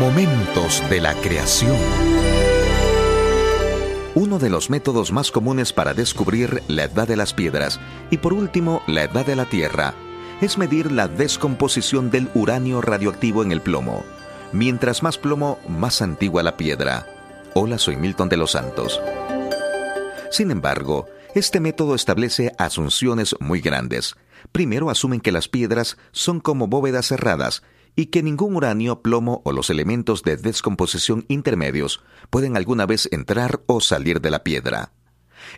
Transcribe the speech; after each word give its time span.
Momentos 0.00 0.82
de 0.90 1.00
la 1.00 1.14
creación. 1.14 1.76
Uno 4.14 4.38
de 4.38 4.50
los 4.50 4.70
métodos 4.70 5.12
más 5.12 5.30
comunes 5.30 5.72
para 5.72 5.94
descubrir 5.94 6.62
la 6.68 6.84
edad 6.84 7.06
de 7.06 7.16
las 7.16 7.34
piedras 7.34 7.78
y 8.10 8.18
por 8.18 8.32
último 8.32 8.82
la 8.86 9.04
edad 9.04 9.24
de 9.24 9.36
la 9.36 9.44
Tierra 9.44 9.94
es 10.40 10.58
medir 10.58 10.90
la 10.90 11.06
descomposición 11.06 12.10
del 12.10 12.28
uranio 12.34 12.80
radioactivo 12.80 13.42
en 13.42 13.52
el 13.52 13.60
plomo. 13.60 14.02
Mientras 14.52 15.02
más 15.02 15.18
plomo, 15.18 15.58
más 15.68 16.02
antigua 16.02 16.42
la 16.42 16.56
piedra. 16.56 17.06
Hola, 17.54 17.78
soy 17.78 17.96
Milton 17.96 18.28
de 18.28 18.36
los 18.36 18.52
Santos. 18.52 19.00
Sin 20.30 20.50
embargo, 20.50 21.06
este 21.34 21.60
método 21.60 21.94
establece 21.94 22.52
asunciones 22.58 23.36
muy 23.38 23.60
grandes. 23.60 24.16
Primero 24.50 24.90
asumen 24.90 25.20
que 25.20 25.32
las 25.32 25.48
piedras 25.48 25.96
son 26.10 26.40
como 26.40 26.68
bóvedas 26.68 27.06
cerradas 27.06 27.62
y 27.96 28.06
que 28.06 28.22
ningún 28.22 28.56
uranio, 28.56 29.02
plomo 29.02 29.42
o 29.44 29.52
los 29.52 29.70
elementos 29.70 30.22
de 30.22 30.36
descomposición 30.36 31.24
intermedios 31.28 32.02
pueden 32.30 32.56
alguna 32.56 32.86
vez 32.86 33.08
entrar 33.12 33.62
o 33.66 33.80
salir 33.80 34.20
de 34.20 34.30
la 34.30 34.42
piedra. 34.42 34.92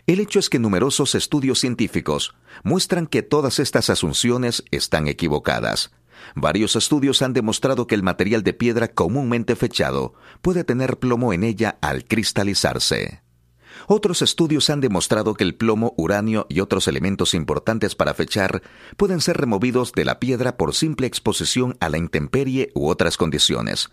El 0.05 0.19
hecho 0.19 0.39
es 0.39 0.49
que 0.49 0.59
numerosos 0.59 1.15
estudios 1.15 1.59
científicos 1.59 2.35
muestran 2.63 3.07
que 3.07 3.23
todas 3.23 3.59
estas 3.59 3.89
asunciones 3.89 4.63
están 4.71 5.07
equivocadas. 5.07 5.91
Varios 6.35 6.75
estudios 6.75 7.21
han 7.21 7.33
demostrado 7.33 7.87
que 7.87 7.95
el 7.95 8.03
material 8.03 8.43
de 8.43 8.53
piedra 8.53 8.89
comúnmente 8.89 9.55
fechado 9.55 10.13
puede 10.41 10.63
tener 10.63 10.97
plomo 10.97 11.33
en 11.33 11.43
ella 11.43 11.77
al 11.81 12.05
cristalizarse. 12.05 13.26
Otros 13.89 14.21
estudios 14.21 14.69
han 14.69 14.81
demostrado 14.81 15.33
que 15.33 15.45
el 15.45 15.55
plomo, 15.55 15.93
uranio 15.95 16.45
y 16.49 16.59
otros 16.59 16.89
elementos 16.89 17.33
importantes 17.33 17.95
para 17.95 18.13
fechar 18.13 18.61
pueden 18.97 19.21
ser 19.21 19.37
removidos 19.37 19.93
de 19.93 20.03
la 20.03 20.19
piedra 20.19 20.57
por 20.57 20.75
simple 20.75 21.07
exposición 21.07 21.77
a 21.79 21.87
la 21.87 21.97
intemperie 21.97 22.69
u 22.75 22.89
otras 22.89 23.15
condiciones. 23.15 23.89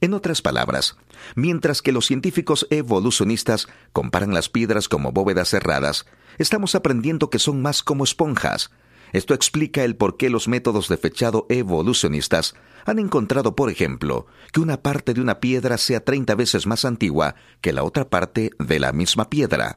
En 0.00 0.14
otras 0.14 0.42
palabras, 0.42 0.96
mientras 1.36 1.80
que 1.80 1.92
los 1.92 2.06
científicos 2.06 2.66
evolucionistas 2.70 3.68
comparan 3.92 4.34
las 4.34 4.48
piedras 4.48 4.88
como 4.88 5.12
bóvedas 5.12 5.48
cerradas, 5.48 6.06
estamos 6.38 6.74
aprendiendo 6.74 7.30
que 7.30 7.38
son 7.38 7.62
más 7.62 7.84
como 7.84 8.02
esponjas, 8.02 8.72
esto 9.12 9.34
explica 9.34 9.84
el 9.84 9.96
por 9.96 10.16
qué 10.16 10.30
los 10.30 10.48
métodos 10.48 10.88
de 10.88 10.96
fechado 10.96 11.46
evolucionistas 11.48 12.54
han 12.84 12.98
encontrado, 12.98 13.56
por 13.56 13.70
ejemplo, 13.70 14.26
que 14.52 14.60
una 14.60 14.82
parte 14.82 15.14
de 15.14 15.20
una 15.20 15.40
piedra 15.40 15.76
sea 15.78 16.04
30 16.04 16.34
veces 16.34 16.66
más 16.66 16.84
antigua 16.84 17.34
que 17.60 17.72
la 17.72 17.82
otra 17.82 18.08
parte 18.08 18.50
de 18.58 18.78
la 18.78 18.92
misma 18.92 19.28
piedra. 19.28 19.76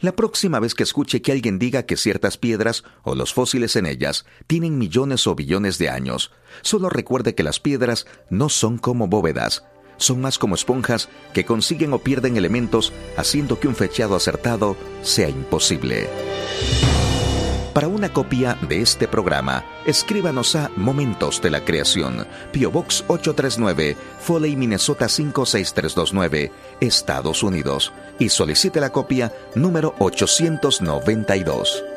La 0.00 0.12
próxima 0.12 0.60
vez 0.60 0.74
que 0.74 0.82
escuche 0.82 1.22
que 1.22 1.32
alguien 1.32 1.58
diga 1.58 1.84
que 1.84 1.96
ciertas 1.96 2.38
piedras 2.38 2.84
o 3.02 3.14
los 3.14 3.34
fósiles 3.34 3.76
en 3.76 3.86
ellas 3.86 4.24
tienen 4.46 4.78
millones 4.78 5.26
o 5.26 5.34
billones 5.34 5.78
de 5.78 5.88
años, 5.88 6.30
solo 6.62 6.88
recuerde 6.88 7.34
que 7.34 7.42
las 7.42 7.60
piedras 7.60 8.06
no 8.30 8.48
son 8.48 8.78
como 8.78 9.08
bóvedas, 9.08 9.64
son 9.96 10.20
más 10.20 10.38
como 10.38 10.54
esponjas 10.54 11.08
que 11.34 11.44
consiguen 11.44 11.92
o 11.92 11.98
pierden 11.98 12.36
elementos, 12.36 12.92
haciendo 13.16 13.60
que 13.60 13.68
un 13.68 13.74
fechado 13.74 14.16
acertado 14.16 14.76
sea 15.02 15.28
imposible. 15.28 16.08
Para 17.72 17.88
una 17.88 18.12
copia 18.12 18.58
de 18.68 18.82
este 18.82 19.08
programa, 19.08 19.64
escríbanos 19.86 20.54
a 20.56 20.70
Momentos 20.76 21.40
de 21.40 21.50
la 21.50 21.64
Creación, 21.64 22.26
Pio 22.52 22.70
Box 22.70 23.02
839, 23.08 23.96
Foley, 24.20 24.56
Minnesota 24.56 25.08
56329, 25.08 26.52
Estados 26.80 27.42
Unidos, 27.42 27.90
y 28.18 28.28
solicite 28.28 28.78
la 28.78 28.90
copia 28.90 29.32
número 29.54 29.94
892. 30.00 31.91